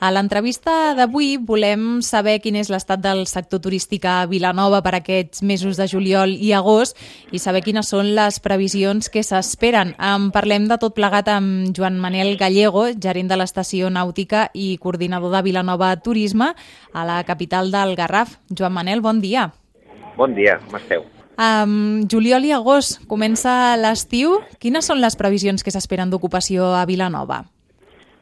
A 0.00 0.08
l'entrevista 0.08 0.94
d'avui 0.96 1.34
volem 1.36 1.98
saber 2.00 2.38
quin 2.40 2.54
és 2.56 2.70
l'estat 2.72 3.02
del 3.04 3.26
sector 3.28 3.60
turístic 3.60 4.06
a 4.08 4.24
Vilanova 4.24 4.78
per 4.80 4.94
aquests 4.96 5.42
mesos 5.44 5.76
de 5.76 5.84
juliol 5.92 6.32
i 6.32 6.54
agost 6.56 6.96
i 7.36 7.38
saber 7.38 7.60
quines 7.66 7.92
són 7.92 8.14
les 8.16 8.38
previsions 8.40 9.12
que 9.12 9.20
s'esperen. 9.20 9.92
En 10.00 10.30
parlem 10.32 10.70
de 10.72 10.80
tot 10.80 10.96
plegat 10.96 11.28
amb 11.28 11.76
Joan 11.76 12.00
Manel 12.00 12.38
Gallego, 12.40 12.86
gerent 12.96 13.28
de 13.28 13.36
l'estació 13.36 13.92
nàutica 13.92 14.48
i 14.56 14.78
coordinador 14.80 15.36
de 15.36 15.44
Vilanova 15.50 15.92
Turisme 16.00 16.54
a 16.94 17.04
la 17.04 17.20
capital 17.28 17.68
del 17.68 17.92
Garraf. 17.92 18.38
Joan 18.48 18.72
Manel, 18.72 19.04
bon 19.04 19.20
dia. 19.20 19.50
Bon 20.16 20.32
dia, 20.32 20.62
com 20.64 20.80
esteu? 20.80 21.04
Um, 21.36 22.08
juliol 22.08 22.48
i 22.48 22.56
agost 22.56 23.04
comença 23.04 23.76
l'estiu. 23.76 24.40
Quines 24.64 24.88
són 24.88 25.04
les 25.04 25.20
previsions 25.20 25.60
que 25.60 25.76
s'esperen 25.76 26.08
d'ocupació 26.08 26.72
a 26.72 26.86
Vilanova? 26.88 27.44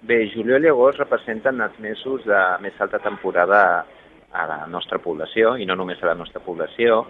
Bé, 0.09 0.23
juliol 0.33 0.65
i 0.65 0.71
agost 0.71 1.03
representen 1.03 1.59
els 1.61 1.75
mesos 1.85 2.23
de 2.25 2.37
més 2.65 2.77
alta 2.81 2.97
temporada 3.05 3.59
a 4.33 4.45
la 4.49 4.67
nostra 4.73 4.97
població, 5.05 5.51
i 5.61 5.67
no 5.69 5.75
només 5.77 6.01
a 6.01 6.09
la 6.09 6.15
nostra 6.17 6.41
població. 6.41 7.03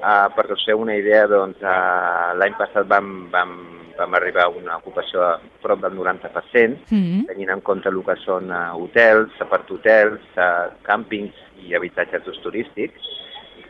Uh, 0.00 0.26
per 0.34 0.48
us 0.50 0.64
feu 0.66 0.80
una 0.82 0.96
idea, 0.98 1.28
doncs, 1.30 1.60
uh, 1.62 2.32
l'any 2.40 2.56
passat 2.58 2.88
vam, 2.90 3.28
vam, 3.30 3.54
vam 3.98 4.18
arribar 4.18 4.48
a 4.48 4.54
una 4.56 4.80
ocupació 4.80 5.22
a 5.28 5.38
prop 5.62 5.84
del 5.84 5.94
90%, 5.94 6.80
mm 6.90 6.98
-hmm. 6.98 7.26
tenint 7.30 7.50
en 7.54 7.60
compte 7.60 7.88
el 7.88 8.02
que 8.02 8.16
són 8.24 8.50
uh, 8.50 8.74
hotels, 8.82 9.30
aparthotels, 9.38 10.20
uh, 10.34 10.74
càmpings 10.82 11.34
i 11.62 11.74
habitatges 11.76 12.24
d'ús 12.24 12.42
turístics. 12.42 13.00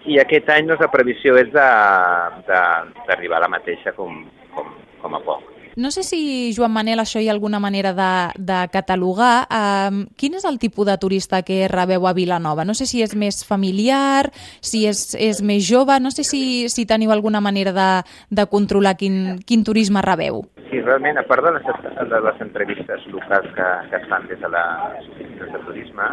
I 0.06 0.20
aquest 0.20 0.48
any 0.48 0.66
doncs, 0.66 0.80
la 0.80 0.88
previsió 0.96 1.36
és 1.36 1.52
d'arribar 1.52 3.36
a 3.36 3.40
la 3.40 3.54
mateixa 3.58 3.92
com, 3.92 4.24
com, 4.54 4.72
com 5.02 5.14
a 5.14 5.20
poc. 5.20 5.49
No 5.80 5.90
sé 5.90 6.02
si, 6.02 6.52
Joan 6.52 6.74
Manel, 6.74 7.00
això 7.00 7.22
hi 7.24 7.30
ha 7.30 7.32
alguna 7.32 7.56
manera 7.58 7.94
de, 7.96 8.12
de 8.36 8.58
catalogar. 8.68 9.46
Um, 9.48 10.02
quin 10.20 10.34
és 10.36 10.44
el 10.44 10.58
tipus 10.60 10.84
de 10.84 10.96
turista 11.00 11.40
que 11.40 11.62
rebeu 11.72 12.04
a 12.04 12.12
Vilanova? 12.12 12.66
No 12.68 12.74
sé 12.76 12.84
si 12.84 13.00
és 13.00 13.14
més 13.16 13.38
familiar, 13.48 14.28
si 14.60 14.82
és, 14.90 15.14
és 15.16 15.40
més 15.40 15.64
jove, 15.64 15.96
no 16.04 16.12
sé 16.12 16.26
si, 16.28 16.42
si 16.68 16.84
teniu 16.84 17.14
alguna 17.14 17.40
manera 17.40 17.72
de, 17.72 17.88
de 18.28 18.44
controlar 18.52 18.92
quin, 19.00 19.40
quin 19.48 19.64
turisme 19.64 20.04
rebeu. 20.04 20.42
Sí, 20.68 20.82
realment, 20.84 21.16
a 21.16 21.24
part 21.24 21.48
de 21.48 21.54
les, 21.56 21.72
de 22.12 22.20
les 22.28 22.44
entrevistes 22.44 23.08
locals 23.16 23.48
que, 23.56 23.70
que 23.88 24.02
es 24.02 24.08
fan 24.12 24.28
des 24.28 24.44
de 24.44 24.52
les 24.52 25.08
oficines 25.14 25.54
de 25.56 25.62
turisme, 25.64 26.10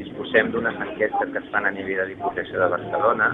disposem 0.00 0.50
d'unes 0.50 0.82
enquestes 0.82 1.30
que 1.30 1.44
es 1.44 1.48
fan 1.54 1.70
a 1.70 1.76
nivell 1.78 2.02
de 2.02 2.10
Diputació 2.16 2.58
de 2.58 2.72
Barcelona 2.74 3.30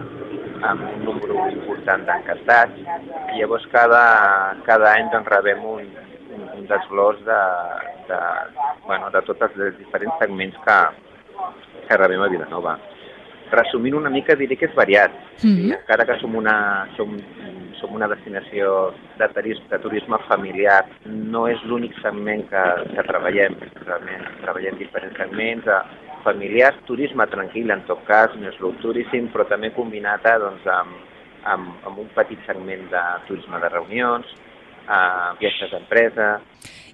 amb 0.62 0.86
un 0.86 1.04
número 1.04 1.48
important 1.50 2.06
d'encantats 2.06 2.78
i 3.34 3.40
llavors 3.40 3.66
cada, 3.74 4.04
cada 4.66 4.92
any 4.94 5.10
doncs, 5.12 5.30
rebem 5.34 5.64
un, 5.74 5.88
un, 6.36 6.46
un 6.58 6.66
desglòs 6.70 7.20
de, 7.26 7.40
de, 8.08 8.20
bueno, 8.86 9.10
de 9.14 9.22
tots 9.28 9.46
els 9.48 9.78
diferents 9.80 10.18
segments 10.22 10.58
que, 10.66 10.78
que 11.88 12.00
rebem 12.00 12.22
a 12.22 12.30
Vilanova. 12.32 12.76
Resumint 13.52 13.98
una 13.98 14.10
mica 14.12 14.36
diré 14.38 14.56
que 14.56 14.70
és 14.70 14.74
variat. 14.74 15.12
Mm 15.42 15.50
-hmm. 15.56 15.72
Encara 15.78 16.06
que 16.06 16.20
som 16.20 16.34
una, 16.34 16.86
som, 16.96 17.18
som 17.80 17.94
una 17.94 18.08
destinació 18.08 18.94
de 19.18 19.28
turisme, 19.28 19.66
de 19.68 19.78
turisme 19.78 20.16
familiar, 20.28 20.86
no 21.04 21.48
és 21.48 21.60
l'únic 21.64 21.92
segment 22.00 22.48
que, 22.48 22.64
que 22.94 23.02
treballem. 23.02 23.56
Realment 23.86 24.24
treballem 24.42 24.78
diferents 24.78 25.18
segments, 25.18 25.66
familiars, 26.24 26.78
turisme 26.88 27.26
tranquil 27.30 27.70
en 27.74 27.84
tot 27.88 28.02
cas, 28.08 28.34
més 28.40 28.58
low 28.62 28.74
tourism, 28.82 29.28
però 29.34 29.46
també 29.50 29.72
combinat 29.76 30.26
doncs, 30.42 30.66
amb, 30.66 30.96
amb, 31.54 31.72
amb 31.88 32.04
un 32.04 32.08
petit 32.16 32.40
segment 32.46 32.88
de 32.92 33.02
turisme 33.28 33.60
de 33.62 33.72
reunions, 33.72 34.36
eh, 34.88 35.34
viatges 35.40 35.74
d'empresa... 35.74 36.36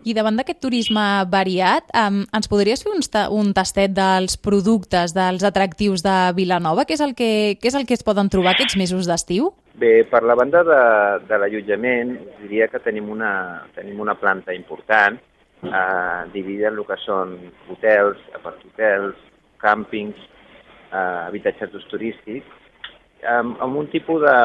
I 0.06 0.14
davant 0.14 0.36
d'aquest 0.38 0.60
turisme 0.62 1.02
variat, 1.28 1.88
um, 1.98 2.20
ens 2.32 2.48
podries 2.48 2.80
fer 2.84 2.92
un, 2.94 3.02
un 3.34 3.48
tastet 3.52 3.92
dels 3.92 4.38
productes, 4.40 5.12
dels 5.12 5.42
atractius 5.44 6.04
de 6.06 6.14
Vilanova? 6.36 6.84
Què 6.86 6.94
és 6.94 7.02
el 7.04 7.16
que, 7.18 7.58
què 7.58 7.68
és 7.68 7.76
el 7.76 7.84
que 7.84 7.98
es 7.98 8.06
poden 8.06 8.30
trobar 8.32 8.54
aquests 8.54 8.78
mesos 8.78 9.10
d'estiu? 9.10 9.50
Bé, 9.78 10.06
per 10.08 10.22
la 10.24 10.38
banda 10.38 10.62
de, 10.64 10.78
de 11.26 11.40
l'allotjament, 11.42 12.14
diria 12.44 12.70
que 12.70 12.80
tenim 12.86 13.10
una, 13.10 13.32
tenim 13.74 13.98
una 14.00 14.14
planta 14.18 14.54
important, 14.54 15.18
eh, 15.62 16.22
dividida 16.32 16.68
en 16.68 16.78
el 16.78 16.86
que 16.86 16.98
són 17.04 17.34
hotels, 17.72 18.20
aparthotels, 18.38 19.16
càmpings, 19.62 20.18
eh, 20.92 21.20
habitatges 21.26 21.72
d'ús 21.72 21.88
turístic, 21.92 22.46
amb, 23.26 23.58
amb 23.64 23.80
un 23.82 23.88
tipus 23.92 24.22
de, 24.22 24.38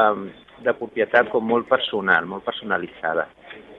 de 0.65 0.73
propietat 0.79 1.29
com 1.33 1.45
molt 1.47 1.69
personal, 1.69 2.25
molt 2.29 2.45
personalitzada. 2.47 3.27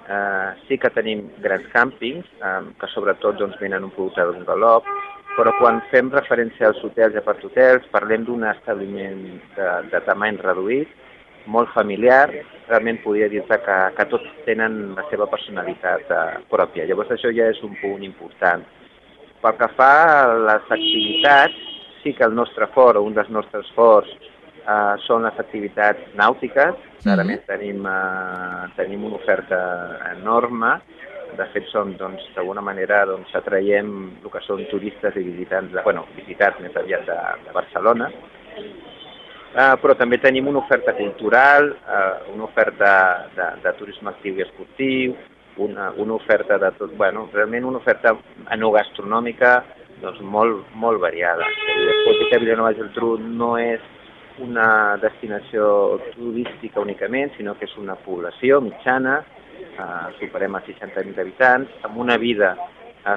Eh, 0.04 0.50
sí 0.68 0.76
que 0.78 0.92
tenim 0.92 1.26
grans 1.42 1.66
càmpings, 1.72 2.28
eh, 2.40 2.60
que 2.80 2.92
sobretot 2.92 3.40
doncs, 3.40 3.58
venen 3.60 3.88
un 3.88 3.94
producte 3.94 4.26
d'un 4.28 4.44
galop, 4.48 4.88
però 5.34 5.50
quan 5.58 5.80
fem 5.90 6.12
referència 6.14 6.68
als 6.68 6.82
hotels 6.86 7.16
i 7.16 7.18
aparthotels 7.18 7.88
parlem 7.90 8.26
d'un 8.26 8.44
establiment 8.46 9.24
de, 9.56 9.70
de 9.90 10.00
tamany 10.06 10.38
reduït, 10.42 10.90
molt 11.46 11.72
familiar, 11.74 12.28
realment 12.68 13.00
podria 13.04 13.28
dir-te 13.28 13.58
que, 13.64 13.76
que 13.96 14.06
tots 14.12 14.28
tenen 14.46 14.94
la 14.96 15.04
seva 15.10 15.26
personalitat 15.30 16.10
eh, 16.10 16.22
pròpia. 16.50 16.86
Llavors 16.88 17.12
això 17.14 17.32
ja 17.34 17.50
és 17.52 17.60
un 17.66 17.76
punt 17.80 18.04
important. 18.06 18.64
Pel 19.44 19.58
que 19.60 19.68
fa 19.76 19.92
a 20.22 20.36
les 20.40 20.70
activitats, 20.72 21.58
sí 22.02 22.14
que 22.16 22.24
el 22.24 22.34
nostre 22.36 22.68
fort, 22.76 22.96
o 22.96 23.04
un 23.04 23.16
dels 23.16 23.30
nostres 23.32 23.68
forts, 23.76 24.12
eh, 24.64 24.94
són 25.04 25.26
les 25.28 25.38
activitats 25.40 26.16
nàutiques. 26.16 26.74
Clarament 27.02 27.40
mm 27.40 27.44
-hmm. 27.44 27.52
tenim, 27.52 27.86
eh, 27.86 28.70
tenim 28.76 29.04
una 29.04 29.16
oferta 29.16 29.60
enorme. 30.16 30.80
De 31.36 31.46
fet, 31.52 31.66
som, 31.66 31.96
doncs, 31.96 32.22
d'alguna 32.34 32.60
manera, 32.60 33.04
doncs, 33.04 33.34
atraiem 33.34 34.12
el 34.22 34.30
que 34.30 34.40
són 34.40 34.64
turistes 34.70 35.16
i 35.16 35.22
visitants, 35.22 35.72
de, 35.72 35.82
bueno, 35.82 36.06
visitats 36.14 36.60
més 36.60 36.76
aviat 36.76 37.04
de, 37.06 37.18
de 37.46 37.52
Barcelona, 37.52 38.08
Uh, 39.54 39.76
però 39.78 39.94
també 39.94 40.18
tenim 40.18 40.48
una 40.50 40.58
oferta 40.64 40.96
cultural, 40.98 41.68
uh, 41.86 42.32
una 42.34 42.42
oferta 42.48 42.90
de, 43.36 43.44
de 43.62 43.72
turisme 43.78 44.10
actiu 44.10 44.40
i 44.40 44.42
esportiu, 44.42 45.14
una, 45.62 45.92
una 46.02 46.16
oferta 46.16 46.58
de 46.58 46.72
tot, 46.74 46.96
bueno, 46.98 47.28
realment 47.32 47.68
una 47.68 47.78
oferta 47.78 48.16
enogastronòmica 48.50 49.52
doncs, 50.02 50.18
molt, 50.26 50.66
molt 50.74 50.98
variada. 50.98 51.46
Pot 52.02 52.18
dir 52.18 52.28
que 52.32 52.42
Vilanova 52.42 52.74
i 52.74 52.80
Geltrú 52.80 53.14
no 53.22 53.54
és 53.62 53.82
una 54.42 54.98
destinació 54.98 56.00
turística 56.16 56.82
únicament, 56.82 57.30
sinó 57.36 57.54
que 57.54 57.68
és 57.68 57.78
una 57.78 57.94
població 58.02 58.58
mitjana, 58.64 59.20
eh, 59.54 60.06
superem 60.18 60.58
els 60.58 60.66
60.000 60.72 61.20
habitants, 61.22 61.78
amb 61.86 62.02
una 62.02 62.18
vida 62.18 62.56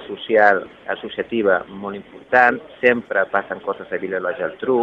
social, 0.03 0.65
associativa 0.91 1.61
molt 1.69 1.95
important, 1.95 2.59
sempre 2.81 3.23
passen 3.31 3.61
coses 3.63 3.89
a 3.89 3.99
Vilanova 4.01 4.35
i 4.35 4.41
Geltrú, 4.41 4.81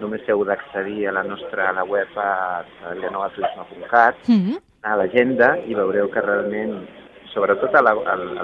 només 0.00 0.26
heu 0.28 0.44
d'accedir 0.44 1.06
a 1.08 1.12
la 1.12 1.22
nostra 1.26 1.68
a 1.70 1.76
la 1.76 1.84
web 1.84 2.16
a 2.16 2.64
villanovaturisme.cat, 2.94 4.16
mm 4.28 4.40
-hmm. 4.40 4.58
a 4.82 4.96
l'agenda, 4.96 5.56
i 5.66 5.74
veureu 5.74 6.10
que 6.10 6.20
realment, 6.20 6.88
sobretot 7.34 7.74
a 7.74 7.82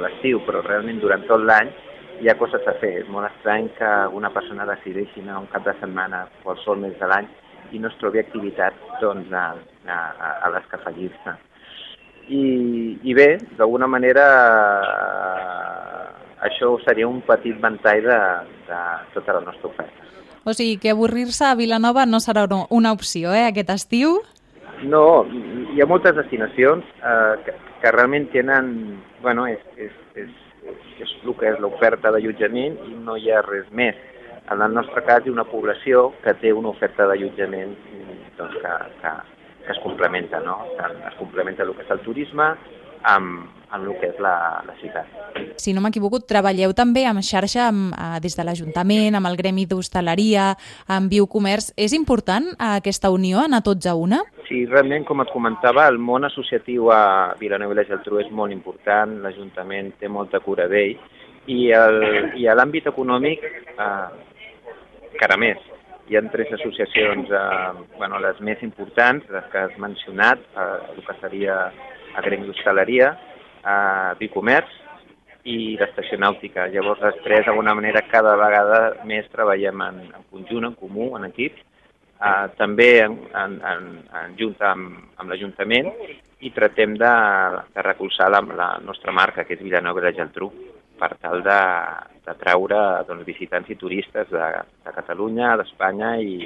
l'estiu, 0.04 0.40
però 0.46 0.62
realment 0.62 1.00
durant 1.00 1.26
tot 1.26 1.40
l'any, 1.40 1.72
hi 2.20 2.28
ha 2.28 2.38
coses 2.38 2.66
a 2.66 2.74
fer. 2.80 2.94
És 3.02 3.08
molt 3.08 3.26
estrany 3.26 3.68
que 3.78 3.90
una 4.12 4.30
persona 4.30 4.66
decideixi 4.66 5.20
anar 5.20 5.38
un 5.38 5.50
cap 5.52 5.64
de 5.64 5.74
setmana 5.80 6.28
qualsevol 6.42 6.78
mes 6.78 6.98
de 6.98 7.06
l'any 7.06 7.28
i 7.72 7.78
no 7.78 7.88
es 7.88 7.98
trobi 8.00 8.18
activitat 8.18 8.74
doncs, 9.00 9.32
a, 9.32 9.54
a, 9.86 9.98
a 10.46 10.50
les 10.54 10.64
que 10.70 10.76
afegir-se. 10.76 11.34
I, 12.28 12.98
I 13.06 13.14
bé, 13.14 13.38
d'alguna 13.58 13.86
manera, 13.86 14.24
això 16.44 16.76
seria 16.84 17.08
un 17.08 17.20
petit 17.24 17.56
ventall 17.60 18.02
de, 18.04 18.20
de 18.68 18.80
tota 19.14 19.38
la 19.38 19.44
nostra 19.46 19.70
oferta. 19.70 20.06
O 20.46 20.54
sigui 20.54 20.76
que 20.78 20.92
avorrir-se 20.92 21.44
a 21.48 21.56
Vilanova 21.58 22.06
no 22.06 22.20
serà 22.22 22.46
una 22.70 22.92
opció, 22.92 23.32
eh, 23.34 23.46
aquest 23.48 23.70
estiu? 23.74 24.20
No, 24.86 25.24
hi 25.74 25.80
ha 25.80 25.88
moltes 25.88 26.14
destinacions 26.14 26.84
eh, 27.00 27.36
que, 27.44 27.54
que 27.82 27.94
realment 27.94 28.28
tenen... 28.30 29.00
Bueno, 29.22 29.48
és, 29.48 29.62
és, 29.80 29.94
és, 30.14 30.30
és 31.02 31.14
el 31.24 31.34
que 31.40 31.48
és 31.50 31.58
l'oferta 31.62 32.12
d'allotjament 32.14 32.76
i 32.86 32.94
no 33.08 33.16
hi 33.16 33.32
ha 33.32 33.42
res 33.46 33.66
més. 33.72 33.98
En 34.52 34.62
el 34.62 34.76
nostre 34.76 35.02
cas 35.02 35.24
hi 35.24 35.32
ha 35.32 35.34
una 35.34 35.48
població 35.48 36.12
que 36.22 36.36
té 36.38 36.52
una 36.54 36.70
oferta 36.70 37.08
d'allotjament 37.10 37.74
doncs, 38.36 38.60
que, 38.62 38.74
que, 39.00 39.14
que 39.64 39.72
es 39.72 39.82
complementa, 39.82 40.38
no? 40.44 40.60
Es 40.78 41.16
complementa 41.18 41.64
el 41.66 41.74
que 41.74 41.82
és 41.82 41.90
el 41.96 42.04
turisme 42.04 42.52
amb, 43.06 43.46
amb 43.70 43.86
el 43.86 43.96
que 44.00 44.10
és 44.10 44.18
la, 44.22 44.34
la 44.66 44.74
ciutat. 44.80 45.10
Si 45.60 45.72
no 45.74 45.82
m'equivoco, 45.84 46.20
treballeu 46.28 46.72
també 46.76 47.04
amb 47.08 47.24
xarxa 47.24 47.68
amb, 47.70 47.94
eh, 47.94 48.20
des 48.24 48.36
de 48.36 48.44
l'Ajuntament, 48.46 49.16
amb 49.18 49.30
el 49.30 49.38
Gremi 49.38 49.66
d'Hostaleria, 49.70 50.52
amb 50.92 51.10
Biocomerç. 51.12 51.72
És 51.76 51.94
important 51.96 52.50
eh, 52.52 52.72
aquesta 52.80 53.12
unió, 53.14 53.42
anar 53.42 53.62
tots 53.66 53.86
a 53.86 53.94
una? 53.98 54.22
Sí, 54.48 54.64
realment, 54.70 55.06
com 55.08 55.22
et 55.22 55.32
comentava, 55.34 55.86
el 55.90 55.98
món 55.98 56.26
associatiu 56.28 56.90
a 56.94 57.34
Vilanova 57.40 57.74
i 57.74 57.80
la 57.80 57.86
Geltrú 57.88 58.20
és 58.22 58.30
molt 58.30 58.54
important, 58.54 59.18
l'Ajuntament 59.24 59.94
té 60.00 60.10
molta 60.10 60.42
cura 60.44 60.68
d'ell, 60.70 60.98
i, 61.46 61.70
el, 61.74 62.02
i 62.38 62.46
a 62.50 62.54
l'àmbit 62.58 62.90
econòmic, 62.90 63.42
eh, 63.78 64.06
encara 65.12 65.38
més. 65.40 65.62
Hi 66.06 66.14
ha 66.14 66.22
tres 66.30 66.52
associacions, 66.52 67.30
eh, 67.34 67.84
bueno, 67.98 68.20
les 68.22 68.38
més 68.40 68.60
importants, 68.62 69.24
les 69.28 69.46
que 69.50 69.58
has 69.58 69.72
mencionat, 69.82 70.38
eh, 70.54 70.66
el 70.94 71.00
que 71.02 71.14
seria 71.20 71.56
d'Hostaleria, 72.22 73.08
a 73.66 74.14
Bicomerç 74.20 74.70
i 75.50 75.74
l'estació 75.80 76.18
nàutica. 76.22 76.68
Llavors, 76.70 77.02
després, 77.02 77.44
d'alguna 77.46 77.74
manera, 77.74 78.04
cada 78.06 78.36
vegada 78.38 78.78
més 79.04 79.26
treballem 79.32 79.82
en, 79.82 79.98
en 80.14 80.28
conjunt, 80.30 80.68
en 80.70 80.78
comú, 80.78 81.10
en 81.18 81.26
equip, 81.26 81.58
eh, 81.58 82.46
també 82.56 82.88
en, 83.02 83.18
en, 83.42 83.58
en, 83.74 83.90
en 84.22 84.38
junta 84.38 84.70
amb, 84.76 85.02
amb 85.18 85.34
l'Ajuntament 85.34 85.90
i 86.38 86.54
tratem 86.54 86.94
de, 87.02 87.14
de 87.74 87.82
recolzar 87.82 88.30
la, 88.30 88.44
la 88.54 88.70
nostra 88.78 89.10
marca, 89.10 89.42
que 89.42 89.58
és 89.58 89.66
Vilanova 89.66 90.04
i 90.04 90.06
la 90.06 90.14
Geltrú, 90.20 90.52
per 90.98 91.12
tal 91.22 91.42
de, 91.44 91.60
de 92.26 92.34
traure 92.40 92.80
doncs, 93.08 93.26
visitants 93.26 93.68
i 93.70 93.76
turistes 93.78 94.30
de, 94.32 94.48
de 94.86 94.94
Catalunya, 94.96 95.54
d'Espanya 95.60 96.16
i, 96.22 96.38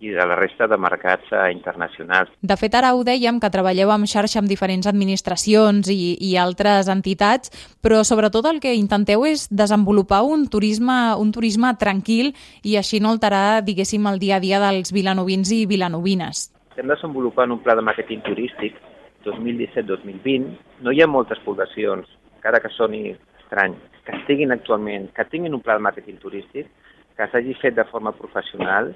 i 0.00 0.08
de 0.16 0.24
la 0.24 0.36
resta 0.36 0.66
de 0.66 0.78
mercats 0.80 1.28
eh, 1.32 1.50
internacionals. 1.52 2.32
De 2.40 2.56
fet, 2.56 2.74
ara 2.74 2.94
ho 2.96 3.02
dèiem, 3.04 3.36
que 3.40 3.50
treballeu 3.52 3.92
en 3.92 4.06
xarxa 4.08 4.40
amb 4.40 4.48
diferents 4.48 4.88
administracions 4.88 5.90
i, 5.92 6.14
i 6.24 6.34
altres 6.40 6.88
entitats, 6.88 7.52
però 7.84 8.00
sobretot 8.06 8.48
el 8.48 8.62
que 8.64 8.72
intenteu 8.76 9.26
és 9.28 9.46
desenvolupar 9.52 10.22
un 10.24 10.46
turisme, 10.48 10.98
un 11.20 11.32
turisme 11.36 11.74
tranquil 11.80 12.32
i 12.64 12.78
així 12.80 13.00
no 13.00 13.12
alterar, 13.12 13.60
diguéssim, 13.66 14.08
el 14.08 14.22
dia 14.22 14.38
a 14.38 14.44
dia 14.44 14.62
dels 14.62 14.94
vilanovins 14.96 15.52
i 15.52 15.66
vilanovines. 15.68 16.48
Estem 16.72 16.88
desenvolupant 16.88 17.52
un 17.52 17.60
pla 17.60 17.76
de 17.76 17.84
màrqueting 17.84 18.24
turístic 18.24 18.78
2017-2020. 19.26 20.80
No 20.80 20.94
hi 20.96 21.02
ha 21.04 21.10
moltes 21.10 21.42
poblacions, 21.44 22.08
encara 22.38 22.62
que 22.64 22.72
soni 22.72 23.10
estrany, 23.50 23.74
que 24.06 24.16
estiguin 24.16 24.52
actualment, 24.52 25.10
que 25.12 25.24
tinguin 25.26 25.54
un 25.54 25.62
pla 25.62 25.74
de 25.74 25.82
màrqueting 25.82 26.20
turístic, 26.22 26.68
que 27.16 27.26
s'hagi 27.28 27.56
fet 27.60 27.74
de 27.74 27.84
forma 27.90 28.12
professional, 28.12 28.92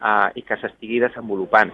eh, 0.00 0.28
i 0.38 0.42
que 0.42 0.56
s'estigui 0.60 1.00
desenvolupant. 1.02 1.72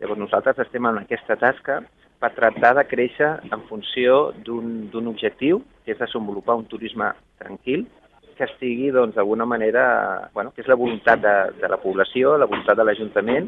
Llavors 0.00 0.18
nosaltres 0.18 0.58
estem 0.64 0.86
en 0.86 1.02
aquesta 1.02 1.36
tasca 1.36 1.82
per 2.18 2.32
tractar 2.34 2.74
de 2.78 2.86
créixer 2.88 3.28
en 3.52 3.66
funció 3.68 4.32
d'un 4.44 5.06
objectiu, 5.06 5.62
que 5.84 5.92
és 5.92 6.00
desenvolupar 6.00 6.56
un 6.56 6.64
turisme 6.66 7.12
tranquil, 7.38 7.86
que 8.34 8.48
estigui 8.48 8.90
doncs, 8.90 9.14
d'alguna 9.14 9.44
manera, 9.46 10.30
bueno, 10.34 10.50
que 10.50 10.64
és 10.64 10.68
la 10.68 10.74
voluntat 10.74 11.20
de, 11.22 11.34
de 11.60 11.68
la 11.68 11.78
població, 11.78 12.34
la 12.36 12.48
voluntat 12.50 12.76
de 12.76 12.86
l'Ajuntament, 12.88 13.46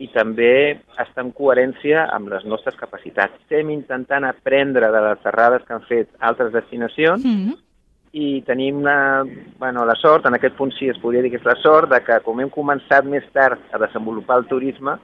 i 0.00 0.08
també 0.08 0.78
està 0.98 1.20
en 1.20 1.34
coherència 1.36 2.06
amb 2.14 2.30
les 2.32 2.46
nostres 2.48 2.78
capacitats. 2.78 3.36
Estem 3.42 3.68
intentant 3.74 4.24
aprendre 4.24 4.88
de 4.90 5.02
les 5.04 5.28
errades 5.28 5.66
que 5.66 5.76
han 5.76 5.84
fet 5.84 6.08
altres 6.18 6.54
destinacions 6.54 7.20
mm 7.26 7.36
-hmm 7.36 7.60
i 8.12 8.42
tenim 8.44 8.82
la, 8.84 9.24
bueno, 9.58 9.86
la 9.88 9.94
sort, 9.96 10.26
en 10.28 10.36
aquest 10.36 10.56
punt 10.58 10.72
sí 10.76 10.90
es 10.92 10.98
podria 11.00 11.22
dir 11.24 11.30
que 11.32 11.40
és 11.40 11.48
la 11.48 11.56
sort, 11.62 11.88
de 11.92 12.00
que 12.04 12.18
com 12.26 12.40
hem 12.40 12.50
començat 12.52 13.08
més 13.08 13.24
tard 13.32 13.60
a 13.72 13.80
desenvolupar 13.80 14.42
el 14.42 14.48
turisme, 14.50 14.98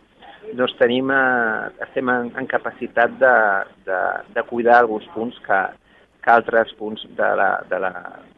doncs 0.59 0.77
tenim, 0.81 1.11
eh, 1.13 1.71
estem 1.89 2.09
en, 2.13 2.33
en 2.41 2.49
capacitat 2.49 3.17
de, 3.21 3.37
de, 3.89 4.03
de 4.37 4.45
cuidar 4.51 4.79
alguns 4.79 5.09
punts 5.15 5.41
que, 5.45 5.63
que 6.25 6.35
altres 6.35 6.75
punts 6.79 7.05
de 7.17 7.33
la, 7.41 7.51
de 7.71 7.81
la, 7.81 7.93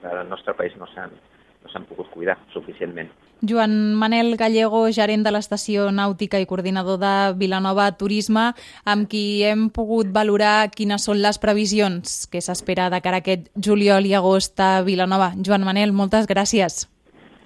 del 0.05 0.25
nostre 0.31 0.55
país 0.58 0.76
no 0.78 0.87
s'han 0.94 1.14
no 1.62 1.73
s'han 1.73 1.85
pogut 1.89 2.09
cuidar 2.15 2.39
suficientment. 2.53 3.11
Joan 3.43 3.95
Manel 3.97 4.37
Gallego, 4.37 4.83
gerent 4.93 5.23
de 5.25 5.33
l'estació 5.33 5.87
nàutica 5.97 6.41
i 6.41 6.47
coordinador 6.49 6.99
de 7.01 7.12
Vilanova 7.41 7.87
Turisme, 7.97 8.51
amb 8.85 9.09
qui 9.09 9.43
hem 9.49 9.69
pogut 9.73 10.11
valorar 10.12 10.69
quines 10.75 11.09
són 11.09 11.23
les 11.25 11.41
previsions 11.41 12.27
que 12.29 12.45
s'espera 12.45 12.91
de 12.93 13.01
cara 13.01 13.23
a 13.23 13.25
aquest 13.25 13.49
juliol 13.57 14.05
i 14.05 14.15
agost 14.19 14.61
a 14.61 14.83
Vilanova. 14.85 15.33
Joan 15.41 15.65
Manel, 15.65 15.97
moltes 15.97 16.29
gràcies. 16.29 16.85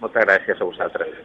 Moltes 0.02 0.26
gràcies 0.26 0.58
a 0.58 0.66
vosaltres. 0.66 1.24